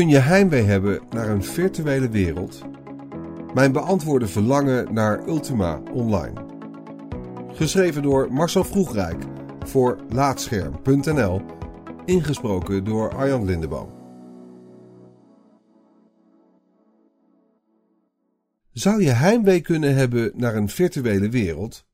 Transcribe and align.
Kun 0.00 0.08
je 0.08 0.18
heimwee 0.18 0.62
hebben 0.62 1.00
naar 1.10 1.28
een 1.28 1.44
virtuele 1.44 2.08
wereld? 2.08 2.62
Mijn 3.54 3.72
beantwoorde 3.72 4.26
verlangen 4.26 4.94
naar 4.94 5.28
Ultima 5.28 5.82
Online. 5.92 6.46
Geschreven 7.52 8.02
door 8.02 8.32
Marcel 8.32 8.64
Vroegrijk 8.64 9.24
voor 9.66 9.98
Laatscherm.nl. 10.08 11.42
Ingesproken 12.04 12.84
door 12.84 13.14
Arjan 13.14 13.44
Lindeboom. 13.44 13.92
Zou 18.72 19.02
je 19.02 19.10
heimwee 19.10 19.60
kunnen 19.60 19.94
hebben 19.94 20.32
naar 20.34 20.56
een 20.56 20.68
virtuele 20.68 21.28
wereld? 21.28 21.86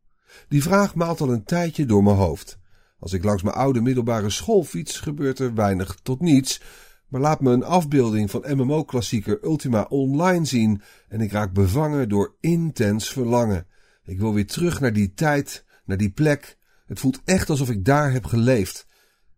Die 0.49 0.63
vraag 0.63 0.95
maalt 0.95 1.21
al 1.21 1.33
een 1.33 1.45
tijdje 1.45 1.87
door 1.87 2.03
mijn 2.03 2.17
hoofd. 2.17 2.59
Als 2.99 3.13
ik 3.13 3.25
langs 3.25 3.43
mijn 3.43 3.57
oude 3.57 3.81
middelbare 3.81 4.31
school 4.31 4.65
fiets, 4.65 5.01
gebeurt 5.01 5.39
er 5.39 5.55
weinig 5.55 5.97
tot 6.03 6.21
niets. 6.21 6.61
Maar 7.09 7.21
laat 7.21 7.41
me 7.41 7.53
een 7.53 7.65
afbeelding 7.65 8.31
van 8.31 8.45
MMO-klassieker 8.47 9.45
Ultima 9.45 9.83
Online 9.83 10.45
zien 10.45 10.83
en 11.09 11.21
ik 11.21 11.33
raak 11.33 11.53
bevangen 11.53 12.09
door 12.09 12.37
intens 12.41 13.13
verlangen. 13.13 13.67
Ik 14.05 14.19
wil 14.19 14.35
weer 14.35 14.47
terug 14.47 14.81
naar 14.81 14.93
die 14.93 15.15
tijd, 15.15 15.65
naar 15.85 15.97
die 15.97 16.11
plek. 16.11 16.59
Het 16.87 17.01
voelt 17.01 17.21
echt 17.25 17.51
alsof 17.51 17.71
ik 17.71 17.85
daar 17.85 18.13
heb 18.13 18.25
geleefd. 18.25 18.87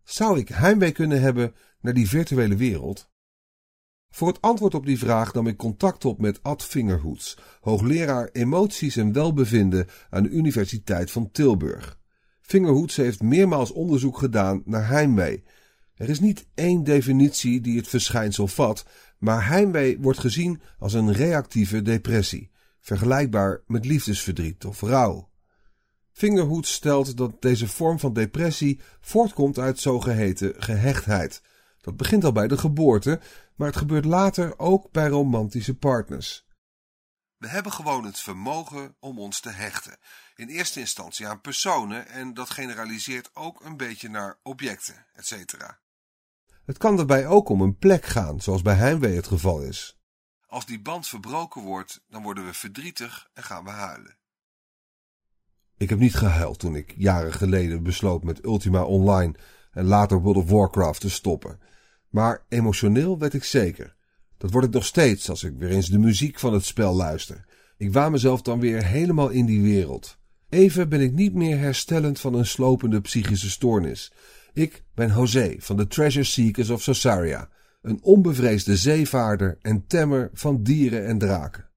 Zou 0.03 0.39
ik 0.39 0.47
heimwee 0.47 0.91
kunnen 0.91 1.21
hebben 1.21 1.53
naar 1.81 1.93
die 1.93 2.09
virtuele 2.09 2.55
wereld? 2.55 3.09
Voor 4.09 4.27
het 4.27 4.41
antwoord 4.41 4.73
op 4.73 4.85
die 4.85 4.97
vraag 4.97 5.33
nam 5.33 5.47
ik 5.47 5.57
contact 5.57 6.05
op 6.05 6.19
met 6.19 6.43
Ad 6.43 6.63
Fingerhoets, 6.63 7.37
hoogleraar 7.61 8.29
emoties 8.31 8.95
en 8.95 9.13
welbevinden 9.13 9.87
aan 10.09 10.23
de 10.23 10.29
Universiteit 10.29 11.11
van 11.11 11.31
Tilburg. 11.31 11.99
Fingerhoets 12.41 12.95
heeft 12.95 13.21
meermaals 13.21 13.71
onderzoek 13.71 14.17
gedaan 14.17 14.61
naar 14.65 14.87
heimwee. 14.87 15.43
Er 15.99 16.09
is 16.09 16.19
niet 16.19 16.47
één 16.53 16.83
definitie 16.83 17.61
die 17.61 17.77
het 17.77 17.87
verschijnsel 17.87 18.47
vat, 18.47 18.85
maar 19.17 19.47
heimwee 19.47 19.99
wordt 19.99 20.19
gezien 20.19 20.61
als 20.77 20.93
een 20.93 21.13
reactieve 21.13 21.81
depressie, 21.81 22.51
vergelijkbaar 22.79 23.61
met 23.67 23.85
liefdesverdriet 23.85 24.65
of 24.65 24.81
rouw. 24.81 25.29
Fingerhoets 26.11 26.73
stelt 26.73 27.17
dat 27.17 27.41
deze 27.41 27.67
vorm 27.67 27.99
van 27.99 28.13
depressie 28.13 28.79
voortkomt 29.01 29.57
uit 29.57 29.79
zogeheten 29.79 30.53
gehechtheid. 30.57 31.41
Dat 31.81 31.97
begint 31.97 32.23
al 32.23 32.31
bij 32.31 32.47
de 32.47 32.57
geboorte, 32.57 33.19
maar 33.55 33.67
het 33.67 33.77
gebeurt 33.77 34.05
later 34.05 34.59
ook 34.59 34.91
bij 34.91 35.07
romantische 35.07 35.75
partners. 35.75 36.47
We 37.37 37.47
hebben 37.47 37.71
gewoon 37.71 38.05
het 38.05 38.19
vermogen 38.19 38.95
om 38.99 39.19
ons 39.19 39.39
te 39.39 39.49
hechten. 39.49 39.97
In 40.35 40.47
eerste 40.47 40.79
instantie 40.79 41.27
aan 41.27 41.41
personen 41.41 42.07
en 42.07 42.33
dat 42.33 42.49
generaliseert 42.49 43.29
ook 43.33 43.65
een 43.65 43.77
beetje 43.77 44.09
naar 44.09 44.39
objecten, 44.43 45.05
etc. 45.13 45.55
Het 46.69 46.77
kan 46.77 46.95
daarbij 46.95 47.27
ook 47.27 47.49
om 47.49 47.61
een 47.61 47.77
plek 47.77 48.05
gaan, 48.05 48.41
zoals 48.41 48.61
bij 48.61 48.73
heimwee 48.73 49.15
het 49.15 49.27
geval 49.27 49.61
is. 49.61 49.99
Als 50.47 50.65
die 50.65 50.81
band 50.81 51.07
verbroken 51.07 51.61
wordt, 51.61 52.03
dan 52.09 52.23
worden 52.23 52.45
we 52.45 52.53
verdrietig 52.53 53.29
en 53.33 53.43
gaan 53.43 53.63
we 53.63 53.69
huilen. 53.69 54.17
Ik 55.77 55.89
heb 55.89 55.99
niet 55.99 56.15
gehuild 56.15 56.59
toen 56.59 56.75
ik 56.75 56.93
jaren 56.97 57.33
geleden 57.33 57.83
besloot 57.83 58.23
met 58.23 58.43
Ultima 58.43 58.83
Online 58.83 59.35
en 59.71 59.85
later 59.85 60.21
World 60.21 60.43
of 60.43 60.49
Warcraft 60.49 61.01
te 61.01 61.09
stoppen. 61.09 61.59
Maar 62.09 62.45
emotioneel 62.49 63.19
werd 63.19 63.33
ik 63.33 63.43
zeker. 63.43 63.95
Dat 64.37 64.51
word 64.51 64.65
ik 64.65 64.71
nog 64.71 64.85
steeds 64.85 65.29
als 65.29 65.43
ik 65.43 65.53
weer 65.57 65.69
eens 65.69 65.87
de 65.87 65.99
muziek 65.99 66.39
van 66.39 66.53
het 66.53 66.65
spel 66.65 66.95
luister. 66.95 67.45
Ik 67.77 67.93
waan 67.93 68.11
mezelf 68.11 68.41
dan 68.41 68.59
weer 68.59 68.85
helemaal 68.85 69.29
in 69.29 69.45
die 69.45 69.61
wereld. 69.61 70.17
Even 70.49 70.89
ben 70.89 71.01
ik 71.01 71.13
niet 71.13 71.33
meer 71.33 71.57
herstellend 71.57 72.19
van 72.19 72.33
een 72.33 72.45
slopende 72.45 73.01
psychische 73.01 73.49
stoornis. 73.49 74.11
Ik 74.59 74.83
ben 74.93 75.13
José 75.13 75.55
van 75.57 75.77
de 75.77 75.87
Treasure 75.87 76.25
Seekers 76.25 76.69
of 76.69 76.81
Sosaria, 76.81 77.49
een 77.81 77.99
onbevreesde 78.01 78.77
zeevaarder 78.77 79.57
en 79.61 79.87
temmer 79.87 80.29
van 80.33 80.63
dieren 80.63 81.05
en 81.05 81.17
draken. 81.17 81.69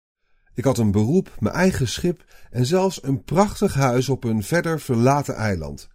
Ik 0.55 0.65
had 0.65 0.79
een 0.79 0.91
beroep, 0.91 1.37
mijn 1.39 1.55
eigen 1.55 1.89
schip 1.89 2.25
en 2.51 2.67
zelfs 2.67 3.03
een 3.03 3.25
prachtig 3.25 3.75
huis 3.75 4.09
op 4.09 4.25
een 4.25 4.43
verder 4.43 4.81
verlaten 4.81 5.35
eiland. 5.35 5.89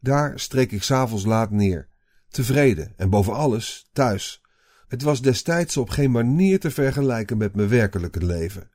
Daar 0.00 0.40
streek 0.40 0.72
ik 0.72 0.82
s'avonds 0.82 1.24
laat 1.24 1.50
neer, 1.50 1.88
tevreden 2.28 2.92
en 2.96 3.10
boven 3.10 3.34
alles 3.34 3.88
thuis. 3.92 4.42
Het 4.88 5.02
was 5.02 5.22
destijds 5.22 5.76
op 5.76 5.90
geen 5.90 6.10
manier 6.10 6.60
te 6.60 6.70
vergelijken 6.70 7.38
met 7.38 7.54
mijn 7.54 7.68
werkelijke 7.68 8.24
leven. 8.24 8.70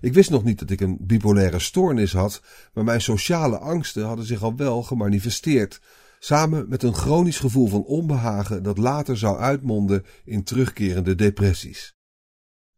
Ik 0.00 0.14
wist 0.14 0.30
nog 0.30 0.44
niet 0.44 0.58
dat 0.58 0.70
ik 0.70 0.80
een 0.80 0.98
bipolaire 1.00 1.58
stoornis 1.58 2.12
had, 2.12 2.42
maar 2.72 2.84
mijn 2.84 3.00
sociale 3.00 3.58
angsten 3.58 4.04
hadden 4.04 4.24
zich 4.24 4.42
al 4.42 4.56
wel 4.56 4.82
gemanifesteerd, 4.82 5.80
samen 6.24 6.68
met 6.68 6.82
een 6.82 6.94
chronisch 6.94 7.38
gevoel 7.38 7.68
van 7.68 7.84
onbehagen 7.84 8.62
dat 8.62 8.78
later 8.78 9.18
zou 9.18 9.38
uitmonden 9.38 10.06
in 10.24 10.44
terugkerende 10.44 11.14
depressies. 11.14 11.94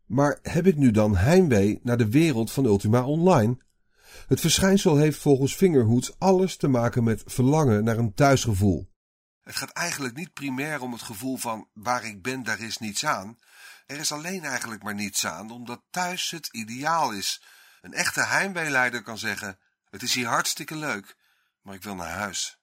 Maar 0.07 0.39
heb 0.43 0.67
ik 0.67 0.77
nu 0.77 0.91
dan 0.91 1.17
heimwee 1.17 1.81
naar 1.83 1.97
de 1.97 2.11
wereld 2.11 2.53
van 2.53 2.65
Ultima 2.65 3.05
Online? 3.05 3.59
Het 4.27 4.41
verschijnsel 4.41 4.97
heeft 4.97 5.19
volgens 5.19 5.55
Fingerhoods 5.55 6.19
alles 6.19 6.57
te 6.57 6.69
maken 6.69 7.05
met 7.05 7.23
verlangen 7.27 7.85
naar 7.85 7.99
een 7.99 8.15
thuisgevoel. 8.15 8.91
Het 9.43 9.57
gaat 9.57 9.71
eigenlijk 9.71 10.17
niet 10.17 10.33
primair 10.33 10.81
om 10.81 10.93
het 10.93 11.03
gevoel 11.03 11.37
van 11.37 11.69
waar 11.73 12.05
ik 12.05 12.23
ben, 12.23 12.43
daar 12.43 12.61
is 12.61 12.79
niets 12.79 13.05
aan. 13.05 13.39
Er 13.87 13.99
is 13.99 14.13
alleen 14.13 14.45
eigenlijk 14.45 14.83
maar 14.83 14.95
niets 14.95 15.27
aan, 15.27 15.51
omdat 15.51 15.83
thuis 15.91 16.31
het 16.31 16.49
ideaal 16.53 17.13
is. 17.13 17.43
Een 17.81 17.95
echte 17.95 18.25
heimweeleider 18.25 19.03
kan 19.03 19.19
zeggen: 19.19 19.59
Het 19.91 20.03
is 20.03 20.15
hier 20.15 20.27
hartstikke 20.27 20.77
leuk, 20.77 21.17
maar 21.63 21.75
ik 21.75 21.83
wil 21.83 21.95
naar 21.95 22.11
huis. 22.11 22.59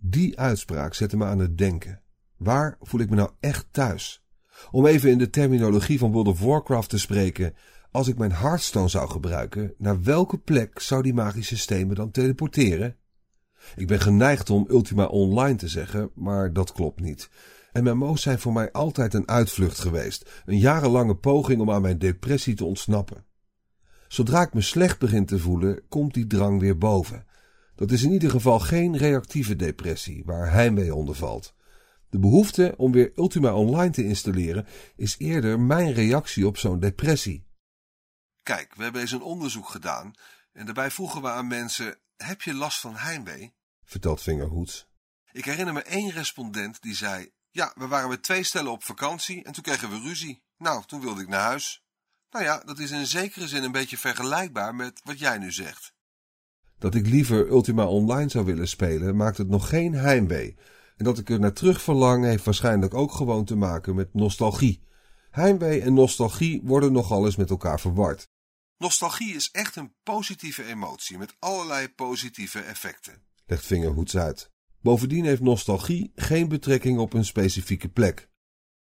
Die 0.00 0.38
uitspraak 0.38 0.94
zette 0.94 1.16
me 1.16 1.24
aan 1.24 1.38
het 1.38 1.58
denken. 1.58 2.02
Waar 2.36 2.76
voel 2.80 3.00
ik 3.00 3.10
me 3.10 3.16
nou 3.16 3.30
echt 3.40 3.66
thuis? 3.70 4.24
Om 4.70 4.86
even 4.86 5.10
in 5.10 5.18
de 5.18 5.30
terminologie 5.30 5.98
van 5.98 6.12
World 6.12 6.28
of 6.28 6.40
Warcraft 6.40 6.88
te 6.88 6.98
spreken, 6.98 7.54
als 7.90 8.08
ik 8.08 8.18
mijn 8.18 8.32
Hearthstone 8.32 8.88
zou 8.88 9.10
gebruiken, 9.10 9.74
naar 9.78 10.02
welke 10.02 10.38
plek 10.38 10.80
zou 10.80 11.02
die 11.02 11.14
magische 11.14 11.56
steen 11.56 11.86
me 11.86 11.94
dan 11.94 12.10
teleporteren? 12.10 12.96
Ik 13.76 13.86
ben 13.86 14.00
geneigd 14.00 14.50
om 14.50 14.66
Ultima 14.68 15.04
Online 15.04 15.56
te 15.56 15.68
zeggen, 15.68 16.10
maar 16.14 16.52
dat 16.52 16.72
klopt 16.72 17.00
niet. 17.00 17.30
MMO's 17.72 18.22
zijn 18.22 18.38
voor 18.38 18.52
mij 18.52 18.72
altijd 18.72 19.14
een 19.14 19.28
uitvlucht 19.28 19.78
geweest, 19.78 20.42
een 20.46 20.58
jarenlange 20.58 21.14
poging 21.14 21.60
om 21.60 21.70
aan 21.70 21.82
mijn 21.82 21.98
depressie 21.98 22.54
te 22.54 22.64
ontsnappen. 22.64 23.24
Zodra 24.08 24.42
ik 24.42 24.54
me 24.54 24.60
slecht 24.60 24.98
begin 24.98 25.26
te 25.26 25.38
voelen, 25.38 25.82
komt 25.88 26.14
die 26.14 26.26
drang 26.26 26.60
weer 26.60 26.78
boven. 26.78 27.24
Dat 27.80 27.90
is 27.90 28.02
in 28.02 28.12
ieder 28.12 28.30
geval 28.30 28.58
geen 28.58 28.96
reactieve 28.96 29.56
depressie, 29.56 30.22
waar 30.24 30.52
heimwee 30.52 30.94
onder 30.94 31.14
valt. 31.14 31.54
De 32.10 32.18
behoefte 32.18 32.74
om 32.76 32.92
weer 32.92 33.12
Ultima 33.16 33.54
Online 33.54 33.90
te 33.90 34.04
installeren 34.04 34.66
is 34.96 35.18
eerder 35.18 35.60
mijn 35.60 35.92
reactie 35.92 36.46
op 36.46 36.58
zo'n 36.58 36.80
depressie. 36.80 37.46
Kijk, 38.42 38.74
we 38.74 38.82
hebben 38.82 39.00
eens 39.00 39.12
een 39.12 39.22
onderzoek 39.22 39.68
gedaan 39.68 40.12
en 40.52 40.64
daarbij 40.64 40.90
vroegen 40.90 41.22
we 41.22 41.28
aan 41.28 41.46
mensen: 41.46 41.98
heb 42.16 42.42
je 42.42 42.54
last 42.54 42.80
van 42.80 42.96
heimwee? 42.96 43.54
vertelt 43.84 44.22
Vingerhoets. 44.22 44.86
Ik 45.32 45.44
herinner 45.44 45.74
me 45.74 45.82
één 45.82 46.10
respondent 46.10 46.82
die 46.82 46.94
zei: 46.94 47.30
Ja, 47.50 47.72
we 47.74 47.86
waren 47.86 48.08
met 48.08 48.22
twee 48.22 48.42
stellen 48.42 48.72
op 48.72 48.84
vakantie 48.84 49.44
en 49.44 49.52
toen 49.52 49.62
kregen 49.62 49.90
we 49.90 50.00
ruzie. 50.00 50.42
Nou, 50.56 50.84
toen 50.86 51.00
wilde 51.00 51.20
ik 51.20 51.28
naar 51.28 51.44
huis. 51.44 51.84
Nou 52.30 52.44
ja, 52.44 52.58
dat 52.58 52.78
is 52.78 52.90
in 52.90 53.06
zekere 53.06 53.48
zin 53.48 53.62
een 53.62 53.72
beetje 53.72 53.98
vergelijkbaar 53.98 54.74
met 54.74 55.00
wat 55.04 55.18
jij 55.18 55.38
nu 55.38 55.52
zegt. 55.52 55.98
Dat 56.80 56.94
ik 56.94 57.06
liever 57.06 57.48
Ultima 57.48 57.86
Online 57.86 58.30
zou 58.30 58.44
willen 58.44 58.68
spelen, 58.68 59.16
maakt 59.16 59.38
het 59.38 59.48
nog 59.48 59.68
geen 59.68 59.94
heimwee. 59.94 60.56
En 60.96 61.04
dat 61.04 61.18
ik 61.18 61.30
er 61.30 61.40
naar 61.40 61.52
terug 61.52 61.82
verlang, 61.82 62.24
heeft 62.24 62.44
waarschijnlijk 62.44 62.94
ook 62.94 63.12
gewoon 63.12 63.44
te 63.44 63.56
maken 63.56 63.94
met 63.94 64.14
nostalgie. 64.14 64.82
Heimwee 65.30 65.80
en 65.80 65.94
nostalgie 65.94 66.60
worden 66.64 66.92
nogal 66.92 67.24
eens 67.24 67.36
met 67.36 67.50
elkaar 67.50 67.80
verward. 67.80 68.28
Nostalgie 68.76 69.34
is 69.34 69.50
echt 69.50 69.76
een 69.76 69.94
positieve 70.02 70.64
emotie 70.64 71.18
met 71.18 71.36
allerlei 71.38 71.88
positieve 71.88 72.60
effecten, 72.60 73.22
legt 73.46 73.66
Vingerhoets 73.66 74.16
uit. 74.16 74.50
Bovendien 74.82 75.24
heeft 75.24 75.42
nostalgie 75.42 76.12
geen 76.14 76.48
betrekking 76.48 76.98
op 76.98 77.12
een 77.12 77.24
specifieke 77.24 77.88
plek. 77.88 78.28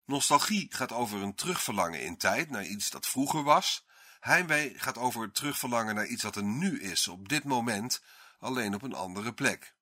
Nostalgie 0.05 0.67
gaat 0.69 0.91
over 0.91 1.21
een 1.21 1.35
terugverlangen 1.35 2.03
in 2.03 2.17
tijd 2.17 2.49
naar 2.49 2.65
iets 2.65 2.89
dat 2.89 3.07
vroeger 3.07 3.43
was. 3.43 3.85
Heimwee 4.21 4.73
gaat 4.75 4.97
over 4.97 5.21
het 5.21 5.35
terugverlangen 5.35 5.95
naar 5.95 6.05
iets 6.05 6.21
dat 6.21 6.35
er 6.35 6.43
nu 6.43 6.81
is, 6.81 7.07
op 7.07 7.29
dit 7.29 7.43
moment, 7.43 8.01
alleen 8.39 8.75
op 8.75 8.81
een 8.81 8.93
andere 8.93 9.33
plek. 9.33 9.75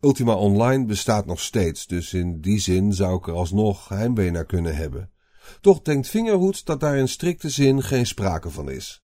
Ultima 0.00 0.34
Online 0.34 0.84
bestaat 0.84 1.26
nog 1.26 1.40
steeds, 1.40 1.86
dus 1.86 2.12
in 2.12 2.40
die 2.40 2.58
zin 2.58 2.92
zou 2.92 3.16
ik 3.16 3.26
er 3.26 3.34
alsnog 3.34 3.88
heimwee 3.88 4.30
naar 4.30 4.46
kunnen 4.46 4.76
hebben. 4.76 5.12
Toch 5.60 5.82
denkt 5.82 6.08
Vingerhoed 6.08 6.66
dat 6.66 6.80
daar 6.80 6.96
in 6.96 7.08
strikte 7.08 7.50
zin 7.50 7.82
geen 7.82 8.06
sprake 8.06 8.50
van 8.50 8.70
is. 8.70 9.02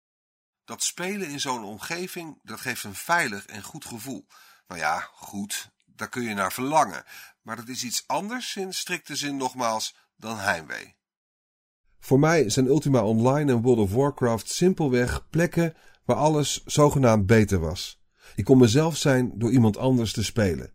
Dat 0.65 0.83
spelen 0.83 1.29
in 1.29 1.39
zo'n 1.39 1.63
omgeving, 1.63 2.39
dat 2.43 2.59
geeft 2.59 2.83
een 2.83 2.95
veilig 2.95 3.45
en 3.45 3.63
goed 3.63 3.85
gevoel. 3.85 4.27
Nou 4.67 4.79
ja, 4.79 5.09
goed, 5.13 5.71
daar 5.85 6.09
kun 6.09 6.23
je 6.23 6.33
naar 6.33 6.51
verlangen. 6.51 7.03
Maar 7.41 7.55
dat 7.55 7.67
is 7.67 7.83
iets 7.83 8.03
anders 8.07 8.55
in 8.55 8.73
strikte 8.73 9.15
zin 9.15 9.37
nogmaals 9.37 9.95
dan 10.15 10.37
heimwee. 10.37 10.95
Voor 12.05 12.19
mij 12.19 12.49
zijn 12.49 12.65
Ultima 12.65 13.03
Online 13.03 13.51
en 13.51 13.61
World 13.61 13.79
of 13.79 13.93
Warcraft 13.93 14.49
simpelweg 14.49 15.27
plekken 15.29 15.73
waar 16.03 16.15
alles 16.15 16.63
zogenaamd 16.65 17.25
beter 17.25 17.59
was. 17.59 18.01
Ik 18.35 18.43
kon 18.43 18.57
mezelf 18.57 18.97
zijn 18.97 19.31
door 19.35 19.51
iemand 19.51 19.77
anders 19.77 20.13
te 20.13 20.23
spelen. 20.23 20.71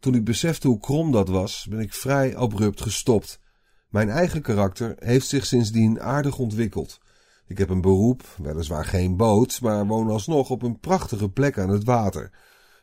Toen 0.00 0.14
ik 0.14 0.24
besefte 0.24 0.68
hoe 0.68 0.80
krom 0.80 1.12
dat 1.12 1.28
was, 1.28 1.66
ben 1.70 1.80
ik 1.80 1.92
vrij 1.92 2.36
abrupt 2.36 2.80
gestopt. 2.80 3.40
Mijn 3.88 4.08
eigen 4.08 4.42
karakter 4.42 4.94
heeft 4.98 5.28
zich 5.28 5.46
sindsdien 5.46 6.00
aardig 6.00 6.38
ontwikkeld. 6.38 7.00
Ik 7.46 7.58
heb 7.58 7.68
een 7.68 7.80
beroep, 7.80 8.22
weliswaar 8.42 8.84
geen 8.84 9.16
boot, 9.16 9.60
maar 9.60 9.86
woon 9.86 10.10
alsnog 10.10 10.50
op 10.50 10.62
een 10.62 10.80
prachtige 10.80 11.28
plek 11.28 11.58
aan 11.58 11.70
het 11.70 11.84
water. 11.84 12.30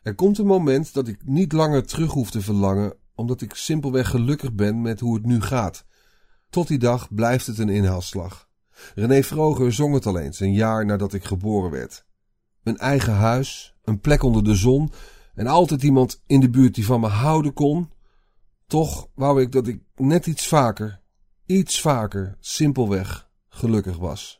Er 0.02 0.14
komt 0.14 0.38
een 0.38 0.46
moment 0.46 0.94
dat 0.94 1.08
ik 1.08 1.20
niet 1.24 1.52
langer 1.52 1.86
terug 1.86 2.12
hoef 2.12 2.30
te 2.30 2.40
verlangen, 2.40 2.94
omdat 3.14 3.40
ik 3.40 3.54
simpelweg 3.54 4.08
gelukkig 4.08 4.52
ben 4.52 4.82
met 4.82 5.00
hoe 5.00 5.14
het 5.14 5.26
nu 5.26 5.40
gaat. 5.40 5.88
Tot 6.50 6.68
die 6.68 6.78
dag 6.78 7.14
blijft 7.14 7.46
het 7.46 7.58
een 7.58 7.68
inhaalslag. 7.68 8.48
René 8.94 9.22
Vroger 9.22 9.72
zong 9.72 9.94
het 9.94 10.06
al 10.06 10.18
eens, 10.18 10.40
een 10.40 10.52
jaar 10.52 10.86
nadat 10.86 11.12
ik 11.12 11.24
geboren 11.24 11.70
werd. 11.70 12.04
Een 12.62 12.78
eigen 12.78 13.14
huis, 13.14 13.74
een 13.84 14.00
plek 14.00 14.22
onder 14.22 14.44
de 14.44 14.54
zon 14.54 14.92
en 15.34 15.46
altijd 15.46 15.82
iemand 15.82 16.22
in 16.26 16.40
de 16.40 16.50
buurt 16.50 16.74
die 16.74 16.86
van 16.86 17.00
me 17.00 17.06
houden 17.06 17.52
kon. 17.52 17.90
Toch 18.66 19.08
wou 19.14 19.42
ik 19.42 19.52
dat 19.52 19.66
ik 19.66 19.80
net 19.96 20.26
iets 20.26 20.48
vaker, 20.48 21.00
iets 21.46 21.80
vaker, 21.80 22.36
simpelweg 22.40 23.30
gelukkig 23.48 23.96
was. 23.96 24.39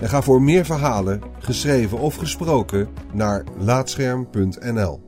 En 0.00 0.08
ga 0.08 0.22
voor 0.22 0.42
meer 0.42 0.64
verhalen, 0.64 1.20
geschreven 1.38 1.98
of 1.98 2.16
gesproken, 2.16 2.88
naar 3.12 3.44
laatscherm.nl. 3.58 5.05